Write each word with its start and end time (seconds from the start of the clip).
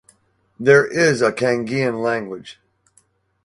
There 0.59 0.83
is 0.87 1.21
a 1.21 1.31
Kangean 1.31 2.01
language. 2.01 2.59